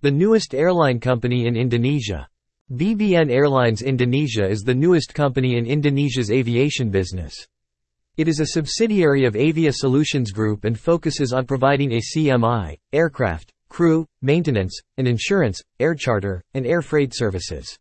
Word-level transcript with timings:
The 0.00 0.12
newest 0.12 0.54
airline 0.54 1.00
company 1.00 1.48
in 1.48 1.56
Indonesia. 1.56 2.28
BBN 2.72 3.32
Airlines 3.32 3.82
Indonesia 3.82 4.48
is 4.48 4.60
the 4.60 4.72
newest 4.72 5.12
company 5.12 5.56
in 5.56 5.66
Indonesia's 5.66 6.30
aviation 6.30 6.88
business. 6.88 7.34
It 8.16 8.28
is 8.28 8.38
a 8.38 8.46
subsidiary 8.46 9.24
of 9.24 9.34
Avia 9.34 9.72
Solutions 9.72 10.30
Group 10.30 10.62
and 10.62 10.78
focuses 10.78 11.32
on 11.32 11.46
providing 11.46 11.90
ACMI, 11.90 12.76
aircraft, 12.92 13.52
crew, 13.70 14.06
maintenance, 14.22 14.78
and 14.98 15.08
insurance, 15.08 15.60
air 15.80 15.96
charter, 15.96 16.44
and 16.54 16.64
air 16.64 16.80
freight 16.80 17.12
services. 17.12 17.76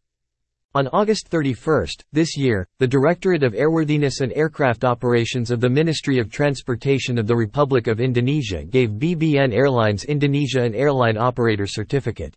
On 0.78 0.88
August 0.90 1.30
31, 1.30 1.88
this 2.14 2.38
year, 2.38 2.68
the 2.78 2.86
Directorate 2.86 3.42
of 3.42 3.54
Airworthiness 3.54 4.22
and 4.22 4.32
Aircraft 4.34 4.86
Operations 4.86 5.50
of 5.50 5.60
the 5.60 5.68
Ministry 5.68 6.20
of 6.20 6.30
Transportation 6.30 7.18
of 7.18 7.26
the 7.26 7.36
Republic 7.36 7.88
of 7.88 8.00
Indonesia 8.00 8.64
gave 8.64 8.92
BBN 8.92 9.56
Airlines 9.56 10.04
Indonesia 10.04 10.62
an 10.62 10.76
airline 10.76 11.18
operator 11.18 11.66
certificate. 11.66 12.36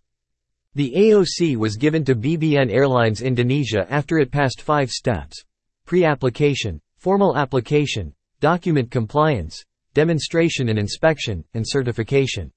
The 0.75 0.91
AOC 0.91 1.59
was 1.59 1.77
given 1.77 2.03
to 2.07 2.15
BBN 2.15 2.73
Airlines 2.73 3.21
Indonesia 3.21 3.87
after 3.91 4.17
it 4.17 4.33
passed 4.33 4.63
five 4.63 4.91
steps. 4.91 5.45
Pre-application, 5.85 6.81
formal 6.97 7.37
application, 7.37 8.15
document 8.41 8.91
compliance, 8.91 9.63
demonstration 9.93 10.71
and 10.71 10.79
inspection, 10.79 11.45
and 11.53 11.63
certification. 11.69 12.51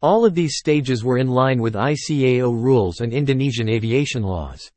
All 0.00 0.24
of 0.24 0.36
these 0.36 0.58
stages 0.58 1.02
were 1.02 1.18
in 1.18 1.26
line 1.26 1.60
with 1.60 1.74
ICAO 1.74 2.52
rules 2.52 3.00
and 3.00 3.12
Indonesian 3.12 3.68
aviation 3.68 4.22
laws. 4.22 4.70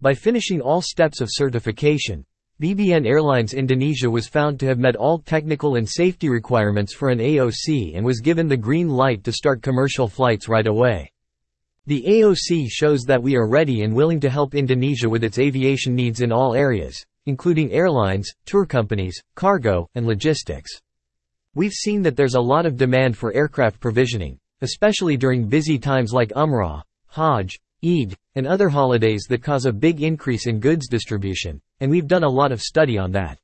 By 0.00 0.14
finishing 0.14 0.60
all 0.60 0.80
steps 0.80 1.20
of 1.20 1.28
certification, 1.28 2.24
BBN 2.62 3.04
Airlines 3.04 3.52
Indonesia 3.52 4.08
was 4.08 4.28
found 4.28 4.60
to 4.60 4.66
have 4.66 4.78
met 4.78 4.94
all 4.94 5.18
technical 5.18 5.74
and 5.74 5.88
safety 5.88 6.28
requirements 6.28 6.94
for 6.94 7.08
an 7.08 7.18
AOC 7.18 7.96
and 7.96 8.06
was 8.06 8.20
given 8.20 8.46
the 8.46 8.56
green 8.56 8.88
light 8.88 9.24
to 9.24 9.32
start 9.32 9.60
commercial 9.60 10.06
flights 10.06 10.48
right 10.48 10.68
away. 10.68 11.10
The 11.86 12.04
AOC 12.06 12.68
shows 12.70 13.02
that 13.06 13.20
we 13.20 13.34
are 13.34 13.48
ready 13.48 13.82
and 13.82 13.92
willing 13.92 14.20
to 14.20 14.30
help 14.30 14.54
Indonesia 14.54 15.08
with 15.08 15.24
its 15.24 15.40
aviation 15.40 15.96
needs 15.96 16.20
in 16.20 16.30
all 16.30 16.54
areas, 16.54 17.04
including 17.26 17.72
airlines, 17.72 18.30
tour 18.46 18.66
companies, 18.66 19.20
cargo, 19.34 19.88
and 19.96 20.06
logistics. 20.06 20.70
We've 21.56 21.72
seen 21.72 22.02
that 22.02 22.14
there's 22.14 22.36
a 22.36 22.40
lot 22.40 22.66
of 22.66 22.76
demand 22.76 23.18
for 23.18 23.34
aircraft 23.34 23.80
provisioning, 23.80 24.38
especially 24.60 25.16
during 25.16 25.48
busy 25.48 25.76
times 25.76 26.12
like 26.12 26.28
Umrah, 26.36 26.82
Hajj, 27.08 27.58
Eid, 27.84 28.16
and 28.34 28.46
other 28.46 28.68
holidays 28.68 29.26
that 29.28 29.42
cause 29.42 29.66
a 29.66 29.72
big 29.72 30.02
increase 30.02 30.46
in 30.46 30.60
goods 30.60 30.88
distribution, 30.88 31.60
and 31.80 31.90
we've 31.90 32.08
done 32.08 32.24
a 32.24 32.28
lot 32.28 32.52
of 32.52 32.60
study 32.60 32.98
on 32.98 33.12
that. 33.12 33.38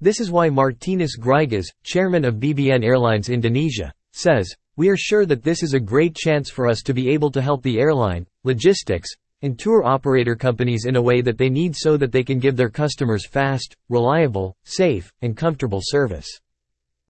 This 0.00 0.20
is 0.20 0.30
why 0.30 0.48
Martynas 0.48 1.18
Grigas, 1.18 1.66
chairman 1.82 2.24
of 2.24 2.36
BBN 2.36 2.84
Airlines 2.84 3.28
Indonesia, 3.28 3.92
says, 4.12 4.54
we 4.76 4.88
are 4.88 4.96
sure 4.96 5.26
that 5.26 5.42
this 5.42 5.62
is 5.62 5.74
a 5.74 5.80
great 5.80 6.14
chance 6.14 6.50
for 6.50 6.68
us 6.68 6.82
to 6.82 6.94
be 6.94 7.10
able 7.10 7.30
to 7.32 7.42
help 7.42 7.62
the 7.62 7.80
airline, 7.80 8.26
logistics, 8.44 9.10
and 9.42 9.58
tour 9.58 9.84
operator 9.84 10.34
companies 10.34 10.84
in 10.84 10.96
a 10.96 11.02
way 11.02 11.20
that 11.20 11.36
they 11.36 11.50
need 11.50 11.74
so 11.76 11.96
that 11.96 12.12
they 12.12 12.22
can 12.22 12.38
give 12.38 12.56
their 12.56 12.70
customers 12.70 13.26
fast, 13.26 13.76
reliable, 13.88 14.56
safe, 14.64 15.12
and 15.22 15.36
comfortable 15.36 15.80
service. 15.82 16.28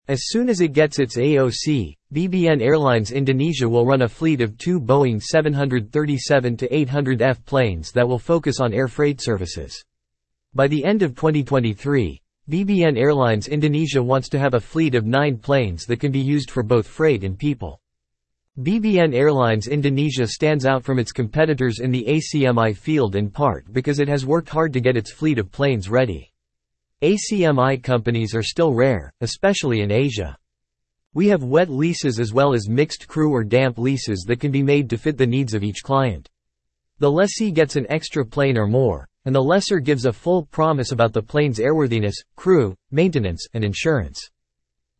As 0.09 0.29
soon 0.29 0.49
as 0.49 0.63
it 0.63 0.73
gets 0.73 0.99
its 0.99 1.19
AOC, 1.19 1.95
BBN 2.15 2.63
Airlines 2.63 3.13
Indonesia 3.13 3.69
will 3.69 3.85
run 3.85 4.01
a 4.01 4.09
fleet 4.09 4.41
of 4.41 4.57
two 4.57 4.81
Boeing 4.81 5.23
737-800F 5.23 7.45
planes 7.45 7.93
that 7.93 8.09
will 8.09 8.19
focus 8.19 8.59
on 8.59 8.73
air 8.73 8.89
freight 8.89 9.21
services. 9.21 9.85
By 10.55 10.67
the 10.67 10.83
end 10.83 11.03
of 11.03 11.15
2023, 11.15 12.23
BBN 12.49 12.97
Airlines 12.97 13.49
Indonesia 13.49 14.03
wants 14.03 14.31
to 14.31 14.39
have 14.39 14.55
a 14.55 14.61
fleet 14.61 14.95
of 14.95 15.05
nine 15.05 15.37
planes 15.37 15.85
that 15.85 16.01
can 16.01 16.11
be 16.11 16.21
used 16.21 16.51
for 16.51 16.63
both 16.63 16.89
freight 16.89 17.23
and 17.23 17.39
people. 17.39 17.79
BBN 18.63 19.15
Airlines 19.15 19.69
Indonesia 19.69 20.27
stands 20.27 20.65
out 20.65 20.83
from 20.83 20.99
its 20.99 21.13
competitors 21.13 21.81
in 21.81 21.91
the 21.91 22.07
ACMI 22.09 22.75
field 22.75 23.15
in 23.15 23.29
part 23.29 23.71
because 23.75 23.99
it 23.99 24.09
has 24.09 24.25
worked 24.25 24.49
hard 24.49 24.73
to 24.73 24.81
get 24.81 24.97
its 24.97 25.13
fleet 25.13 25.39
of 25.39 25.53
planes 25.53 25.91
ready. 25.91 26.33
ACMI 27.01 27.81
companies 27.81 28.35
are 28.35 28.43
still 28.43 28.75
rare, 28.75 29.13
especially 29.21 29.83
in 29.83 29.93
Asia. 29.93 30.37
We 31.15 31.29
have 31.29 31.45
wet 31.45 31.71
leases 31.71 32.19
as 32.19 32.33
well 32.33 32.53
as 32.53 32.69
mixed 32.69 33.07
crew 33.07 33.33
or 33.33 33.45
damp 33.45 33.79
leases 33.79 34.25
that 34.27 34.41
can 34.41 34.51
be 34.51 34.65
made 34.65 34.91
to 34.91 34.99
fit 34.99 35.17
the 35.17 35.25
needs 35.25 35.55
of 35.55 35.63
each 35.63 35.85
client. 35.85 36.29
The 36.99 37.09
lessee 37.09 37.53
gets 37.53 37.77
an 37.77 37.87
extra 37.89 38.27
plane 38.27 38.59
or 38.59 38.67
more, 38.67 39.07
and 39.25 39.33
the 39.33 39.41
lessor 39.41 39.79
gives 39.79 40.07
a 40.07 40.13
full 40.13 40.47
promise 40.47 40.91
about 40.91 41.13
the 41.13 41.23
plane's 41.23 41.61
airworthiness, 41.61 42.17
crew, 42.35 42.75
maintenance, 42.91 43.47
and 43.55 43.63
insurance. 43.63 44.19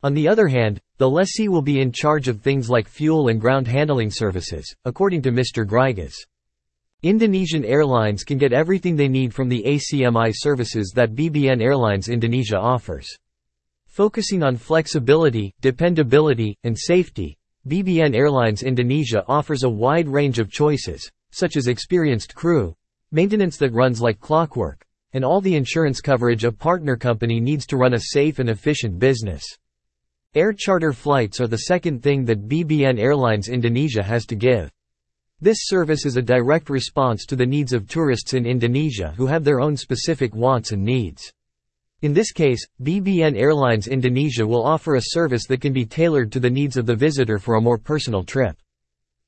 On 0.01 0.13
the 0.13 0.29
other 0.29 0.47
hand, 0.47 0.79
the 0.99 1.09
lessee 1.09 1.49
will 1.49 1.61
be 1.61 1.81
in 1.81 1.91
charge 1.91 2.29
of 2.29 2.39
things 2.39 2.69
like 2.69 2.87
fuel 2.87 3.27
and 3.27 3.41
ground 3.41 3.67
handling 3.67 4.09
services, 4.09 4.73
according 4.85 5.21
to 5.23 5.33
Mr. 5.33 5.65
Grigas. 5.65 6.15
Indonesian 7.01 7.63
Airlines 7.63 8.25
can 8.25 8.37
get 8.37 8.51
everything 8.51 8.97
they 8.97 9.07
need 9.07 9.33
from 9.33 9.47
the 9.47 9.63
ACMI 9.63 10.33
services 10.35 10.91
that 10.93 11.15
BBN 11.15 11.61
Airlines 11.61 12.09
Indonesia 12.09 12.59
offers. 12.59 13.07
Focusing 13.87 14.43
on 14.43 14.57
flexibility, 14.57 15.53
dependability, 15.61 16.57
and 16.65 16.77
safety, 16.77 17.37
BBN 17.65 18.13
Airlines 18.13 18.63
Indonesia 18.63 19.23
offers 19.29 19.63
a 19.63 19.69
wide 19.69 20.09
range 20.09 20.39
of 20.39 20.51
choices, 20.51 21.09
such 21.31 21.55
as 21.55 21.67
experienced 21.67 22.35
crew, 22.35 22.75
maintenance 23.13 23.55
that 23.55 23.71
runs 23.71 24.01
like 24.01 24.19
clockwork, 24.19 24.85
and 25.13 25.23
all 25.23 25.39
the 25.39 25.55
insurance 25.55 26.01
coverage 26.01 26.43
a 26.43 26.51
partner 26.51 26.97
company 26.97 27.39
needs 27.39 27.65
to 27.67 27.77
run 27.77 27.93
a 27.93 27.99
safe 28.11 28.39
and 28.39 28.49
efficient 28.49 28.99
business. 28.99 29.45
Air 30.35 30.51
charter 30.51 30.91
flights 30.91 31.39
are 31.39 31.47
the 31.47 31.59
second 31.59 32.03
thing 32.03 32.25
that 32.25 32.49
BBN 32.49 32.99
Airlines 32.99 33.47
Indonesia 33.47 34.03
has 34.03 34.25
to 34.25 34.35
give. 34.35 34.69
This 35.41 35.59
service 35.61 36.05
is 36.05 36.17
a 36.17 36.21
direct 36.21 36.69
response 36.69 37.25
to 37.27 37.35
the 37.37 37.45
needs 37.45 37.71
of 37.71 37.87
tourists 37.87 38.33
in 38.33 38.45
Indonesia 38.45 39.13
who 39.15 39.25
have 39.27 39.45
their 39.45 39.61
own 39.61 39.77
specific 39.77 40.35
wants 40.35 40.73
and 40.73 40.83
needs. 40.83 41.31
In 42.01 42.11
this 42.11 42.33
case, 42.33 42.67
BBN 42.83 43.37
Airlines 43.37 43.87
Indonesia 43.87 44.45
will 44.45 44.65
offer 44.65 44.95
a 44.95 45.01
service 45.01 45.47
that 45.47 45.61
can 45.61 45.71
be 45.71 45.85
tailored 45.85 46.29
to 46.33 46.41
the 46.41 46.49
needs 46.49 46.75
of 46.75 46.85
the 46.85 46.95
visitor 46.95 47.39
for 47.39 47.55
a 47.55 47.61
more 47.61 47.77
personal 47.77 48.21
trip. 48.21 48.57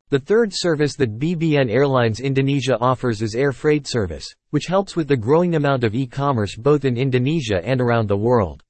The 0.10 0.20
third 0.20 0.52
service 0.54 0.98
that 0.98 1.18
BBN 1.18 1.72
Airlines 1.72 2.20
Indonesia 2.20 2.78
offers 2.80 3.22
is 3.22 3.34
air 3.34 3.54
freight 3.54 3.88
service, 3.88 4.28
which 4.50 4.66
helps 4.66 4.98
with 4.98 5.08
the 5.08 5.16
growing 5.16 5.56
amount 5.56 5.86
of 5.86 5.96
e-commerce 5.96 6.58
both 6.58 6.84
in 6.84 6.98
Indonesia 6.98 7.62
and 7.64 7.80
around 7.80 8.10
the 8.10 8.18
world. 8.18 8.64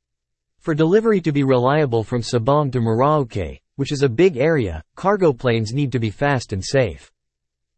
For 0.59 0.75
delivery 0.75 1.21
to 1.21 1.31
be 1.31 1.41
reliable 1.43 2.03
from 2.03 2.21
Sabang 2.21 2.71
to 2.73 2.79
Merauke, 2.79 3.57
which 3.77 3.91
is 3.91 4.03
a 4.03 4.09
big 4.09 4.37
area, 4.37 4.83
cargo 4.95 5.33
planes 5.33 5.73
need 5.73 5.91
to 5.93 5.99
be 5.99 6.11
fast 6.11 6.53
and 6.53 6.63
safe. 6.63 7.11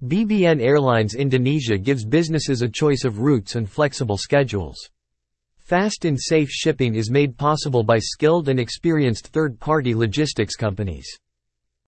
BBN 0.05 0.61
Airlines 0.61 1.15
Indonesia 1.15 1.77
gives 1.77 2.03
businesses 2.03 2.61
a 2.61 2.67
choice 2.67 3.05
of 3.05 3.19
routes 3.19 3.55
and 3.55 3.69
flexible 3.69 4.17
schedules. 4.17 4.77
Fast 5.59 6.03
and 6.03 6.19
safe 6.19 6.49
shipping 6.49 6.95
is 6.95 7.09
made 7.09 7.37
possible 7.37 7.83
by 7.83 7.99
skilled 7.99 8.49
and 8.49 8.59
experienced 8.59 9.27
third-party 9.27 9.95
logistics 9.95 10.57
companies. 10.57 11.07